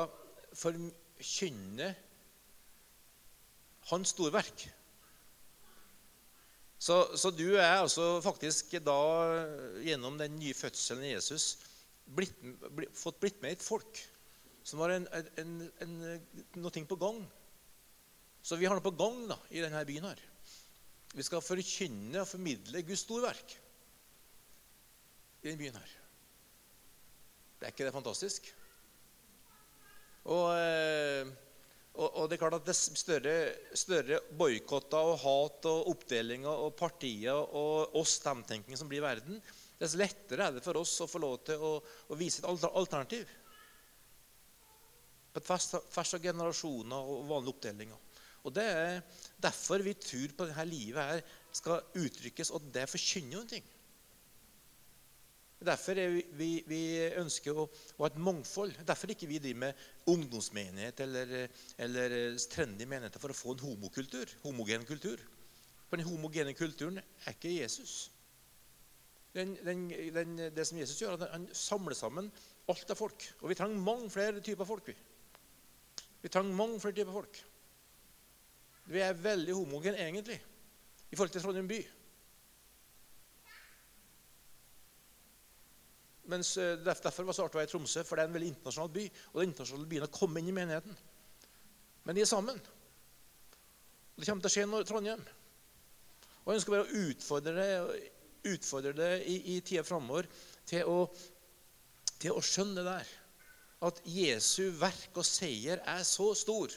[0.57, 1.91] forkynne
[3.91, 4.65] hans storverk.
[6.81, 9.01] Så, så, du er altså faktisk da
[9.85, 11.59] gjennom den nye fødselen i Jesus
[12.09, 12.33] blitt,
[12.73, 14.01] blitt, fått blitt med et folk
[14.65, 15.05] som har en,
[15.37, 15.93] en, en,
[16.57, 17.21] noe på gang.
[18.41, 20.09] Så vi har noe på gang da, i denne byen.
[20.09, 20.30] her.
[21.11, 23.57] Vi skal forkynne og formidle Guds storverk
[25.41, 25.75] i denne byen.
[25.75, 25.93] her.
[27.59, 28.51] Det er ikke det fantastisk?
[30.23, 31.27] Og, eh,
[31.91, 33.33] Og, og det er klart at det større,
[33.75, 39.41] større boikotter og hat og oppdelinger og partier og oss-dem-tenking som blir verden,
[39.81, 43.27] dess lettere er det for oss å få lov til å, å vise et alternativ.
[45.31, 48.07] På et tvers av generasjoner og vanlige oppdelinger.
[48.47, 49.01] Og Det er
[49.43, 51.21] derfor vi tror på dette livet her
[51.55, 53.61] skal uttrykkes, og det forkynner noe.
[55.61, 56.81] Derfor vi, vi, vi,
[57.21, 58.79] ønsker å, å, ha et mangfold.
[58.87, 61.35] Derfor ikke vi driver med ungdomsmenighet eller,
[61.85, 62.15] eller
[62.49, 65.21] trendy menigheter for å få en homokultur, homogen kultur.
[65.91, 68.07] For den homogene kulturen er ikke Jesus.
[69.35, 72.31] Den, den, den, det som Jesus gjør, Han samler sammen
[72.71, 73.27] alt av folk.
[73.43, 74.89] Og vi trenger mange flere typer folk.
[74.89, 74.95] Vi,
[76.23, 77.41] vi trenger mange flere typer folk.
[78.91, 80.37] Vi er veldig homogen egentlig
[81.11, 81.79] i forhold til Trondheim by.
[86.31, 89.05] Mens eh, Derfor var å være i Tromsø, for det er en veldig internasjonal by.
[89.31, 90.99] Og er internasjonale byen har kommet inn i menigheten.
[92.05, 92.59] Men de er sammen.
[94.15, 95.23] Og Det kommer til å skje i Trondheim.
[96.41, 97.71] Og Jeg ønsker bare å utfordre det,
[98.51, 100.29] utfordre det i, i tida framover
[100.65, 100.87] til,
[102.17, 103.11] til, å skjønne det der.
[103.87, 106.73] At Jesu verk og seier er så stor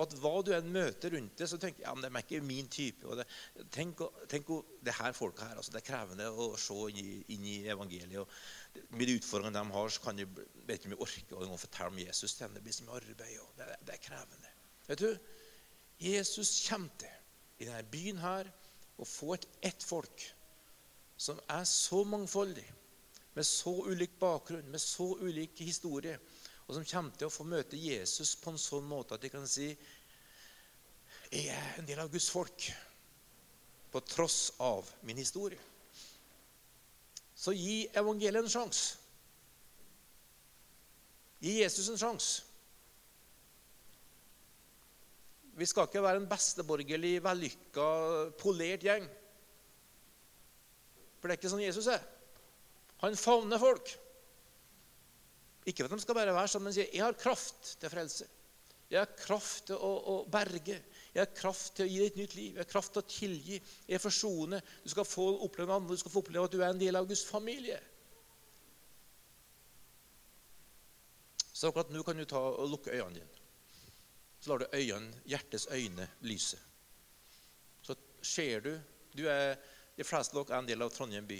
[0.00, 2.68] at hva du enn møter rundt det, så tenker ja, men de er ikke min
[2.72, 3.16] type.
[3.18, 3.26] Det,
[3.74, 4.00] tenk,
[4.30, 4.48] tenk
[4.80, 8.22] det her folka her, altså, Det er krevende å se inn i, inn i evangeliet.
[8.22, 10.26] og Med de utfordringene de har, så kan de,
[10.64, 12.56] ikke om orker å fortelle om Jesus til.
[12.56, 13.38] Det blir mye arbeid.
[13.44, 14.52] og det, det, er krevende.
[14.88, 15.10] Vet du,
[16.02, 17.18] Jesus kommer til
[17.62, 18.48] i denne byen her
[18.96, 20.24] og får et ett folk
[21.20, 22.64] som er så mangfoldig,
[23.32, 26.18] med så ulik bakgrunn, med så ulik historie
[26.66, 29.46] og som kommer til å få møte Jesus på en sånn måte at de kan
[29.50, 29.72] si
[31.32, 32.66] Jeg er en del av Guds folk
[33.92, 35.60] på tross av min historie.
[37.36, 38.98] Så gi evangeliet en sjanse.
[41.42, 42.44] Gi Jesus en sjanse.
[45.56, 47.88] Vi skal ikke være en besteborgerlig, vellykka,
[48.40, 49.08] polert gjeng.
[51.20, 52.04] For det er ikke sånn Jesus er.
[53.02, 53.92] Han favner folk.
[55.66, 58.26] Ikke at de skal bare være sånn, men sier jeg har kraft til frelse.
[58.92, 60.74] Jeg har kraft til å, å, berge.
[61.14, 62.50] Jeg har kraft til å gi deg et nytt liv.
[62.50, 63.60] Jeg har kraft til å tilgi.
[63.88, 64.66] Jeg forsoner.
[64.84, 65.94] Du skal få oppleve noe annet.
[65.94, 67.78] Du skal få oppleve at du er en del av Guds familie.
[71.52, 73.40] Så akkurat nå kan du ta og lukke øynene dine.
[74.42, 76.58] Så lar du øynene, hjertets øyne lyse.
[77.86, 78.72] Så ser du
[79.16, 79.56] du er,
[79.96, 81.36] De fleste av dere er en del av Trondheim by.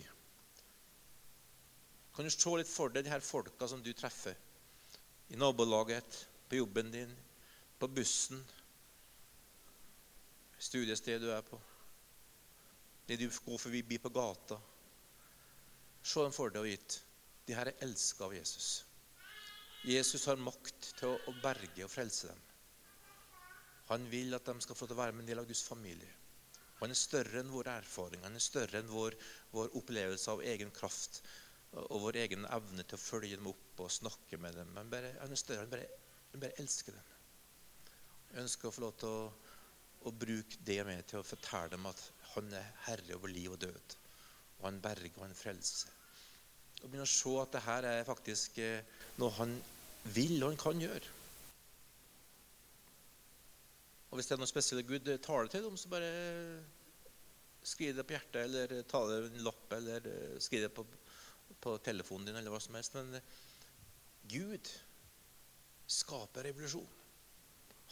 [2.12, 4.36] Kan du se litt for deg de her folka som du treffer
[5.32, 7.12] i nabolaget, på jobben din,
[7.80, 8.42] på bussen,
[10.60, 11.56] studiestedet du er på,
[13.08, 14.58] det du går forbi på gata.
[16.02, 16.98] Se dem for deg og gitt.
[17.46, 18.84] De her er elska av Jesus.
[19.88, 22.42] Jesus har makt til å berge og frelse dem.
[23.88, 26.12] Han vil at de skal få til å være med en del av Guds familie.
[26.82, 29.16] Han er større enn våre erfaringer, han er større enn vår,
[29.54, 31.20] vår opplevelse av egen kraft
[31.72, 34.72] og vår egen evne til å følge dem opp og snakke med dem.
[34.76, 35.64] Men bare, han er større.
[35.64, 35.88] Han bare,
[36.32, 37.08] han bare elsker dem.
[38.32, 39.24] Jeg ønsker å få lov til å,
[40.04, 42.04] å, bruke det med til å fortelle dem at
[42.34, 43.96] han er herre over liv og død.
[44.60, 45.96] Og han berger og han frelser.
[46.82, 48.84] Og begynne å se at det her er faktisk eh,
[49.20, 49.56] noe han
[50.12, 51.18] vil og han kan gjøre.
[54.10, 56.08] Og Hvis det er noe spesielt Gud taler til dem, så bare
[57.64, 60.84] skriv det på hjertet, eller ta det i en lapp, eller eh, skriv det på
[61.62, 62.96] på telefonen din, eller hva som helst.
[62.98, 63.20] Men
[64.30, 64.70] Gud
[65.86, 66.98] skaper revolusjon.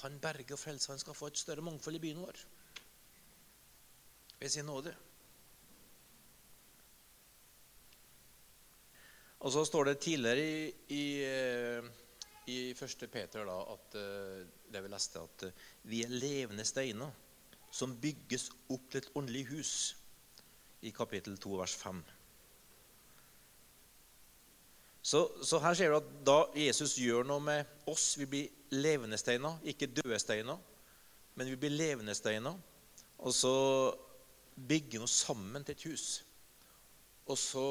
[0.02, 0.94] Han berger og frelser.
[0.94, 2.42] Han skal få et større mangfold i byen vår
[4.40, 4.94] ved sin nåde.
[9.40, 11.84] Og så står det tidligere i, i, eh,
[12.52, 13.04] i 1.
[13.12, 17.12] Peter da, at eh, det vi leste, at eh, vi er levende steiner
[17.72, 19.74] som bygges opp til et åndelig hus,
[20.82, 22.00] i kapittel 2, vers 5.
[25.10, 29.18] Så, så, her ser du at da Jesus gjør noe med oss Vi blir levende
[29.18, 30.58] steiner, ikke døde steiner.
[31.34, 32.54] Men vi blir levende steiner.
[33.18, 33.54] Og så
[34.54, 36.04] bygger vi oss sammen til et hus.
[37.26, 37.64] Og så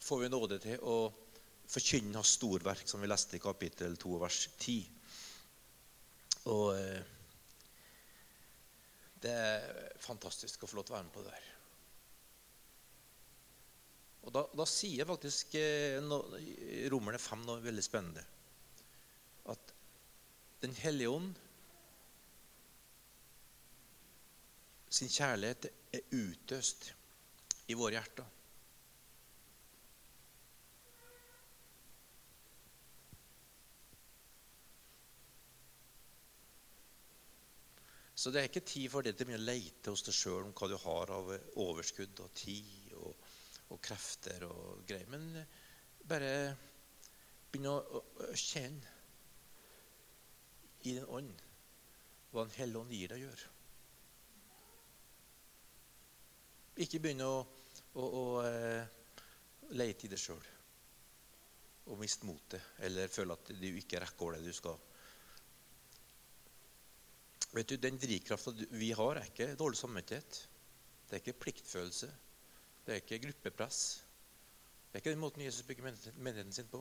[0.00, 0.96] får vi nåde til å
[1.68, 4.78] forkynne hans storverk, som vi leste i kapittel 2, vers 10.
[6.54, 7.14] Og eh,
[9.20, 9.68] det er
[10.00, 11.57] fantastisk å få lov til å være med på det der.
[14.26, 16.20] Og Da, da sier faktisk eh, no,
[16.92, 18.24] Romerne 5 noe veldig spennende.
[19.48, 19.74] At
[20.62, 21.36] Den hellige ånd
[24.90, 26.90] sin kjærlighet er utøst
[27.68, 28.26] i våre hjerter.
[38.18, 40.66] Så det er ikke tid for det til å lete hos deg sjøl om hva
[40.66, 41.28] du har av
[41.62, 42.87] overskudd og tid
[43.68, 45.08] og, krefter og greier.
[45.12, 45.28] Men
[46.08, 46.32] bare
[47.50, 48.96] begynne å, å kjenne
[50.84, 51.44] i din ånd
[52.28, 53.46] hva Den hellige ånd gir deg å gjøre.
[56.84, 57.38] Ikke begynne å,
[57.96, 59.22] å, å uh,
[59.80, 60.44] lete i det sjøl
[61.88, 64.76] og miste motet eller føle at du ikke rekker det du skal.
[67.56, 70.40] Vet du, Den drivkrafta vi har, er ikke dårlig samvittighet.
[71.08, 72.10] Det er ikke pliktfølelse.
[72.88, 74.04] Det er ikke gruppepress.
[74.88, 75.84] Det er ikke den måten Jesus bygger
[76.16, 76.80] menigheten sin på.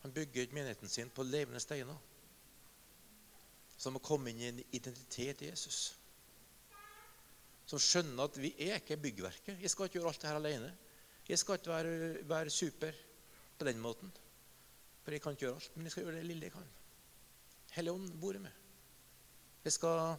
[0.00, 1.98] Han bygger menigheten sin på levende steiner.
[3.76, 5.82] Som å komme inn i en identitet i Jesus.
[7.68, 9.60] Som skjønner at vi er ikke byggverket.
[9.60, 10.72] Jeg skal ikke gjøre alt det her alene.
[11.28, 11.92] Jeg skal ikke være,
[12.32, 12.96] være super
[13.58, 14.08] på den måten.
[15.04, 16.72] For jeg kan ikke gjøre alt, men jeg skal gjøre det lille jeg kan.
[17.76, 18.56] Helligånd bor i meg.
[19.68, 20.16] Jeg skal,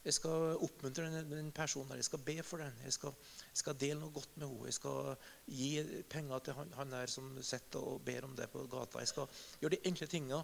[0.00, 1.98] jeg skal oppmuntre den, den, personen.
[1.98, 2.76] Jeg skal be for den.
[2.84, 3.12] Jeg skal,
[3.50, 4.68] jeg skal, dele noe godt med henne.
[4.70, 8.64] Jeg skal gi penger til han, han der som sitter og ber om det på
[8.72, 9.02] gata.
[9.02, 10.40] Jeg skal gjøre de enkle tingene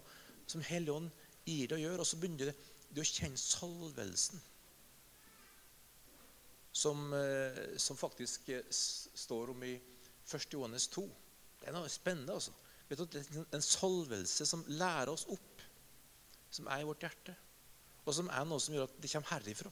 [0.47, 1.09] som Helligånd
[1.47, 2.05] gir deg å gjøre.
[2.05, 4.45] Og så begynner du, du å kjenne salvelsen.
[6.77, 10.53] Som, eh, som faktisk eh, står om i 1.
[10.53, 11.07] Johannes 2.
[11.63, 12.37] Det er noe spennende.
[12.37, 12.53] altså.
[12.91, 15.65] Vet du, det er En salvelse som lærer oss opp,
[16.53, 17.39] som er i vårt hjerte
[18.07, 19.71] og som er noe som gjør at det kommer herifra.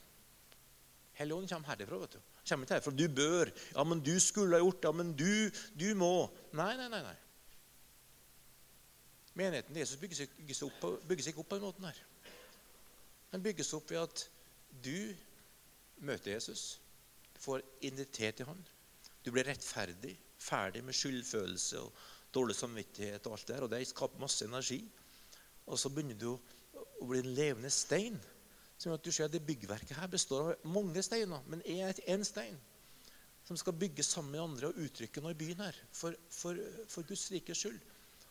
[1.14, 1.99] Helligånden kommer herifra.
[2.03, 2.23] vet du.
[2.49, 2.94] Kommer ikke herifra.
[2.99, 3.53] Du bør.
[3.77, 4.88] Ja, men du skulle ha gjort det.
[4.90, 6.14] Ja, men du, du må.
[6.53, 7.03] Nei, nei, nei.
[7.07, 7.14] nei.
[9.38, 12.01] Menigheten Jesus bygges, bygges, opp, ikke opp på den måten her.
[13.33, 14.27] Den bygges opp ved at
[14.85, 15.14] du
[16.07, 16.81] møter Jesus,
[17.42, 18.61] får identitet i ham.
[19.25, 23.66] Du blir rettferdig, ferdig med skyldfølelse og dårlig samvittighet og alt det der.
[23.66, 24.81] Og det skaper masse energi.
[25.66, 26.35] Og så begynner du
[27.05, 28.17] og bli en levende stein.
[28.75, 32.01] Som gjør at du ser at det Byggverket her består av mange steiner, men er
[32.11, 32.59] én stein
[33.45, 37.05] som skal bygge sammen med andre og uttrykke noe i byen her for, for, for
[37.09, 37.81] Guds rikes skyld.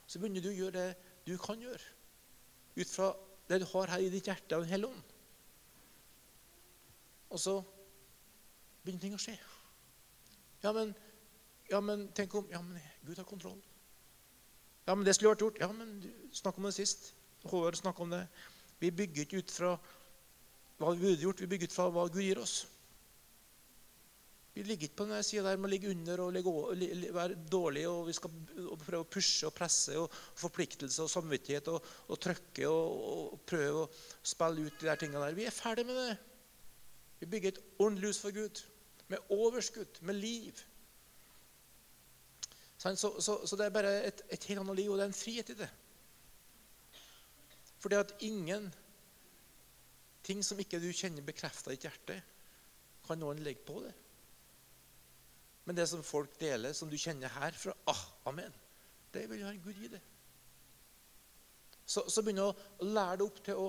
[0.08, 1.84] Så begynner du å gjøre det du kan gjøre,
[2.76, 3.12] ut fra
[3.48, 5.12] det du har her i ditt hjerte av Den hellige ånd.
[7.34, 7.56] Og så
[8.84, 9.38] begynner ting å skje.
[10.64, 10.96] Ja, men,
[11.70, 13.62] ja, men tenk om Ja, men Gud har kontroll.
[14.88, 15.62] Ja, men det skulle vært gjort.
[15.62, 16.02] Ja, men
[16.36, 17.14] snakk om det sist.
[17.48, 18.26] Håvard snakka om det.
[18.84, 19.74] Vi bygger ikke ut fra
[20.82, 22.64] hva vi burde gjort, vi bygger ut fra hva Gud gir oss.
[24.54, 27.90] Vi ligger ikke på den sida der med å ligge under og ligge, være dårlige.
[27.90, 28.34] og Vi skal
[28.84, 33.86] prøve å pushe og presse og forpliktelse og samvittighet og, og trykke og, og, prøve
[33.86, 33.90] å
[34.34, 35.40] spille ut de der tingene der.
[35.40, 36.20] Vi er ferdig med det.
[37.24, 38.62] Vi bygger et ordentlig hus for Gud.
[39.10, 40.62] Med overskudd, med liv.
[42.78, 45.18] Så, så, så det er bare et, et helt annet liv, og det er en
[45.18, 45.72] frihet i det.
[47.84, 48.70] Fordi at ingen
[50.24, 52.16] ting som ikke du kjenner bekrefta i ditt hjerte,
[53.04, 53.92] kan noen legge på det.
[55.68, 58.56] Men det som folk deler, som du kjenner herfra ah, Amen.
[59.14, 60.12] Det vil Herren Gud gi deg.
[61.84, 63.68] Så, så begynner å, lære deg opp til å,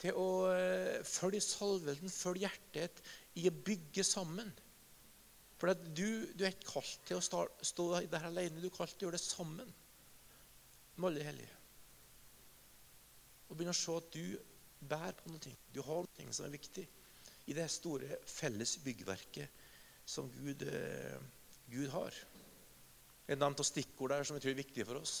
[0.00, 3.02] til å uh, følge salvelsen, følge hjertet
[3.42, 4.54] i å bygge sammen.
[5.58, 8.94] For du, du, er ikke kalt til å stå, stå der alene, du er kalt
[8.94, 9.76] til å gjøre det sammen
[10.96, 11.55] med alle hellige
[13.48, 14.36] og begynne å se at du
[14.86, 15.54] bærer på noe.
[15.72, 16.86] Du har noe som er viktig
[17.46, 19.64] i det store felles byggverket
[20.06, 21.18] som Gud, eh,
[21.70, 22.14] Gud har.
[23.26, 25.14] Jeg av stikkord der som jeg tror er viktig for oss.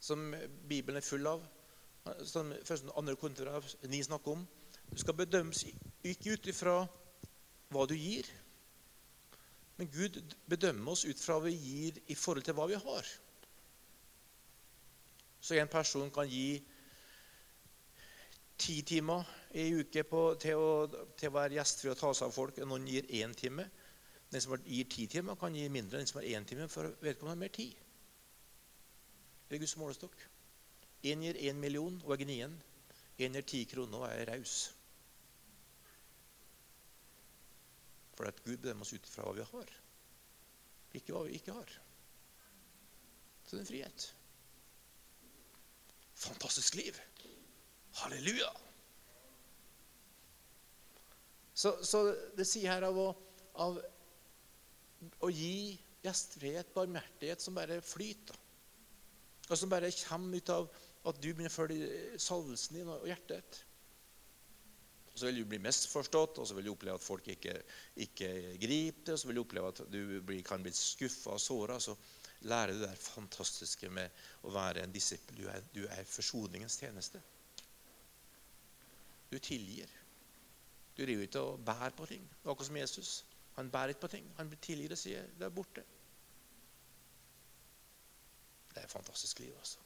[0.00, 0.34] Som
[0.68, 1.44] Bibelen er full av.
[2.24, 4.46] Som første andre kontorer ni snakker om.
[4.90, 5.64] Du skal bedømmes
[6.04, 6.74] ikke ut ifra
[7.72, 8.28] hva du gir,
[9.78, 13.08] men Gud bedømmer oss ut fra hva vi gir i forhold til hva vi har.
[15.44, 16.62] Så en person kan gi
[18.56, 19.26] ti timer
[19.60, 20.68] i uke på, til, å,
[21.18, 22.60] til, å, være gjestfri og ta seg av folk.
[22.64, 23.66] Noen gir én time.
[24.32, 26.88] Den som gir ti timer, kan gi mindre enn den som har én time, for
[27.04, 27.76] vedkommende har mer tid.
[29.44, 30.16] Det er Guds målestokk.
[31.04, 32.56] Én gir én million og er gnien.
[33.20, 34.56] Én gir ti kroner og er raus.
[38.16, 39.78] For at Gud bedømmer oss ut fra hva vi har,
[40.94, 41.80] ikke hva vi ikke har.
[43.44, 44.12] Så det er en frihet
[46.24, 46.98] fantastisk liv.
[48.00, 48.50] Halleluja!
[51.54, 53.10] Så, så det sier her av å,
[53.62, 53.78] av
[55.22, 58.40] å gi gjestfrihet, barmhjertighet, som bare flyter.
[59.48, 60.66] Og som bare kommer ut av
[61.04, 63.60] at du begynner å følge salvelsen din og hjertet.
[65.12, 67.54] Og så vil du bli misforstått, og så vil du oppleve at folk ikke,
[68.02, 69.14] ikke griper det.
[69.14, 71.78] Og så vil du oppleve at du blir, kan bli skuffa og såra
[72.44, 75.38] lære det der fantastiske med å være en disippel.
[75.38, 77.22] Du er, du er forsoningens tjeneste.
[79.30, 79.90] Du tilgir.
[80.96, 82.26] Du driver ikke og bærer på ting.
[82.44, 83.24] Akkurat som Jesus.
[83.56, 84.28] Han bærer ikke på ting.
[84.36, 85.84] Han tilgir og sier det er borte.
[88.74, 89.78] Det er et fantastisk liv, altså.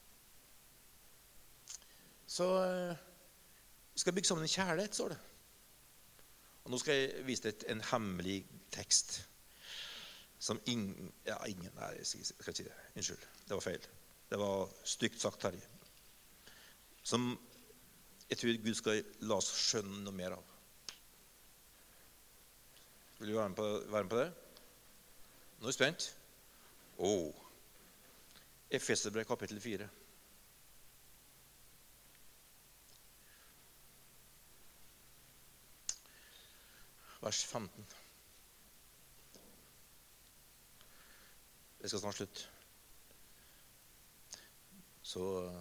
[2.28, 2.96] Så eh,
[3.94, 5.18] vi skal bygge sammen en kjærlighet, står det.
[6.64, 8.42] Og Nå skal jeg vise deg en hemmelig
[8.72, 9.27] tekst
[10.38, 12.76] som ingen Ja, ingen Nei, jeg skal ikke si det.
[12.96, 13.26] Unnskyld.
[13.48, 13.88] Det var feil.
[14.30, 15.68] Det var stygt sagt, Terje.
[17.02, 17.30] Som
[18.28, 20.54] jeg tror Gud skal la oss skjønne noe mer av.
[23.18, 24.28] Vil du være med på, være med på det?
[25.58, 26.08] Nå er jeg spent?
[26.98, 27.32] Oh.
[28.70, 29.88] Efeserbrev kapittel 4.
[37.22, 37.97] Vers 15.
[41.88, 42.42] Det skal snart slutte.
[45.08, 45.60] Så eh,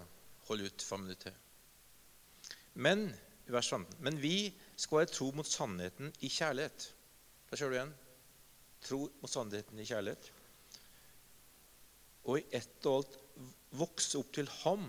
[0.50, 2.50] hold ut fem minutter til.
[2.84, 3.06] Men,
[3.48, 6.90] vers 15, men vi skal være tro mot sannheten i kjærlighet.
[7.48, 7.96] Da kjører du igjen.
[8.90, 10.28] Tro mot sannheten i kjærlighet.
[12.28, 13.18] Og i ett og alt
[13.80, 14.84] vokse opp til Ham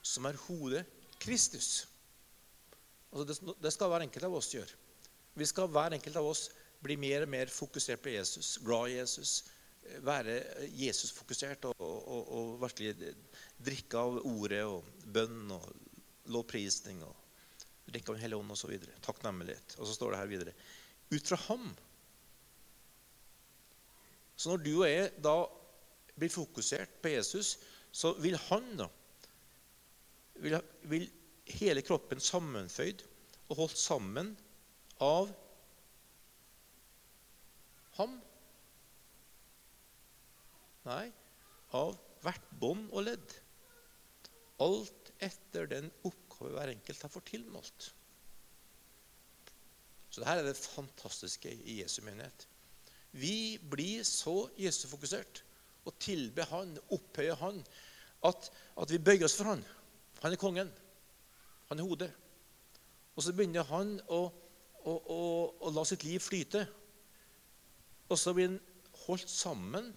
[0.00, 0.86] som er hodet
[1.20, 1.84] Kristus.
[3.12, 4.82] Altså det, skal hver enkelt av oss gjøre.
[5.36, 6.48] Vi skal hver enkelt av oss
[6.80, 9.42] bli mer og mer fokusert på Jesus, glad i Jesus,
[10.06, 10.36] være
[10.76, 13.14] Jesus-fokusert og, og, og, virkelig
[13.60, 15.66] drikke av ordet og bønn og
[16.30, 17.16] lovprisning og
[17.90, 18.76] drikke av Den hellige ånd osv.
[19.04, 19.76] Takknemlighet.
[19.78, 20.56] Og så står det her videre
[21.10, 21.70] ut fra ham.
[24.36, 25.36] Så når du og jeg da
[26.16, 27.58] blir fokusert på Jesus,
[27.92, 28.86] så vil han da
[30.40, 30.56] vil,
[30.88, 31.08] vil
[31.60, 33.02] hele kroppen sammenføyd
[33.50, 34.32] og holdt sammen
[35.02, 35.30] av
[37.98, 38.18] ham.
[40.88, 41.10] Nei,
[41.76, 43.34] av hvert bånd og ledd.
[44.60, 47.90] Alt etter den oppgave hver enkelt har fått tilmålt.
[50.10, 52.46] Så dette er det fantastiske i Jesu menighet.
[53.10, 55.42] Vi blir så Jesu-fokusert
[55.88, 57.60] og tilber Han, opphøyer Han,
[58.26, 59.62] at, at, vi bøyer oss for Han.
[60.20, 60.72] Han er kongen.
[61.70, 62.10] Han er hodet.
[63.16, 64.20] Og så begynner han å,
[64.84, 65.20] å, å,
[65.60, 66.62] å la sitt liv flyte.
[68.10, 68.60] Og så blir han
[69.04, 69.90] holdt sammen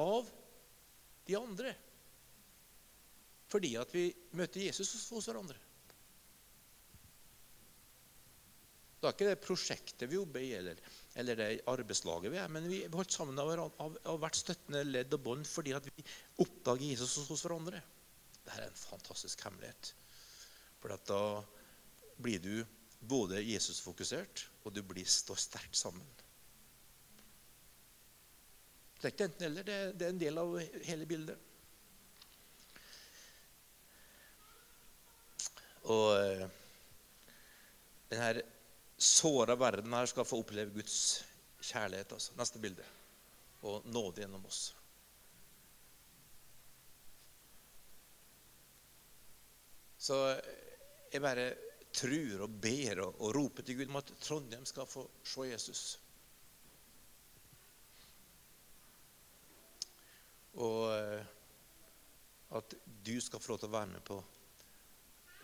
[0.00, 0.28] av
[1.28, 1.74] de andre.
[3.50, 5.58] Fordi at vi møter Jesus hos hverandre.
[9.00, 10.80] Det er ikke det prosjektet vi jobber i, eller,
[11.16, 14.82] eller det arbeidslaget vi er, men vi er holdt sammen av, av, av hvert støttende
[14.84, 16.04] ledd og bånd fordi at vi
[16.44, 17.80] oppdager Jesus hos hverandre.
[18.44, 19.94] Dette er en fantastisk hemmelighet.
[20.82, 21.22] For da
[22.20, 22.52] blir du
[23.00, 26.04] både Jesus-fokusert, og du blir står sterkt sammen.
[29.00, 29.64] Det er ikke enten eller.
[29.64, 31.46] Det, det er en del av hele bildet.
[35.88, 36.42] Og eh,
[38.10, 38.42] denne
[39.00, 40.98] såra verden her skal få oppleve Guds
[41.64, 42.12] kjærlighet.
[42.12, 42.36] Altså.
[42.36, 42.84] Neste bilde.
[43.64, 44.60] Og nåde gjennom oss.
[50.00, 50.16] Så
[51.12, 51.48] jeg bare
[51.92, 55.82] tror og ber og, og roper til Gud om at Trondheim skal få se Jesus.
[60.58, 61.24] Og eh,
[62.58, 62.74] at
[63.06, 64.18] du skal få lov til å være med på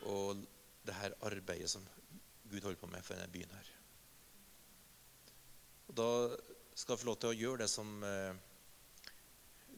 [0.07, 0.43] og
[0.87, 1.87] det her arbeidet som
[2.51, 3.71] Gud holder på med for denne byen her.
[5.89, 6.11] Og Da
[6.75, 8.37] skal jeg få lov til å gjøre det som eh,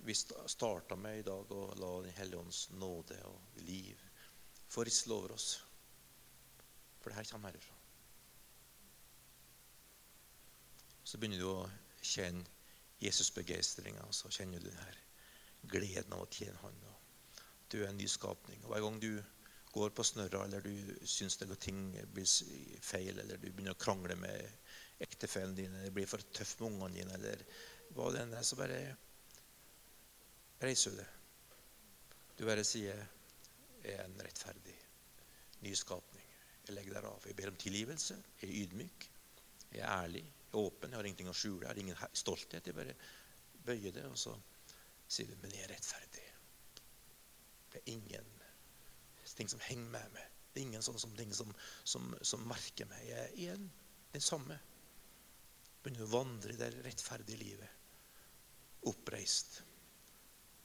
[0.05, 4.05] vi starta med i dag, og la Den hellige ånds nåde og liv
[4.69, 5.65] få risle over oss.
[7.01, 7.75] For det her kommer herifra.
[11.05, 11.71] Så begynner du å
[12.03, 12.45] kjenne
[13.01, 15.08] Jesus-begeistringa, og så kjenner du den her
[15.63, 16.79] gleden av å tjene Han.
[17.69, 18.63] Du er en nyskapning.
[18.65, 19.11] Og hver gang du
[19.73, 24.49] går på snørra, eller du syns ting blir feil, eller du begynner å krangle med
[25.05, 27.45] ektefellen din, eller blir for tøft med ungene dine, eller
[27.95, 28.81] hva det enn er, så bare
[30.65, 31.15] reiser du deg.
[32.39, 33.07] Du bare sier
[33.83, 34.77] 'Jeg er en rettferdig
[35.63, 36.29] nyskapning'.
[36.67, 37.27] Jeg legger deg av.
[37.27, 38.17] Jeg ber om tilgivelse.
[38.41, 39.11] Jeg er ydmyk.
[39.73, 40.25] Jeg er ærlig.
[40.25, 40.91] Jeg er åpen.
[40.91, 41.61] Jeg har ingenting å skjule.
[41.61, 42.67] Jeg har ingen stolthet.
[42.67, 42.95] Jeg bare
[43.65, 44.35] bøyer det, og så
[45.09, 46.33] sier du 'Men jeg er rettferdig'.
[47.73, 48.39] Det er ingen
[49.39, 50.27] ting som henger med meg.
[50.53, 51.53] Det er ingen sånne ting som,
[51.85, 53.05] som, som, merker meg.
[53.07, 53.69] Jeg er igjen
[54.15, 54.57] den samme.
[55.83, 57.69] Begynner å vandre i det rettferdige livet.
[58.91, 59.61] Oppreist.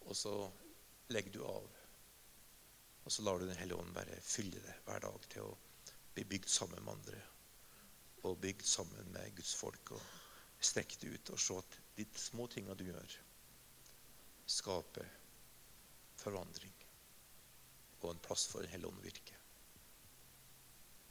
[0.07, 0.33] Og så
[1.13, 1.67] legger du av.
[3.03, 5.53] Og så lar du Den hellige ånd bare fylle det hver dag til å
[6.15, 7.21] bli bygd sammen med andre.
[8.23, 9.93] Og bygd sammen med Guds folk.
[9.93, 13.17] Og strekke det ut og se at de små tinga du gjør,
[14.45, 15.07] skaper
[16.19, 16.73] forandring
[18.01, 19.32] og en plass for Den hellige ånd virke.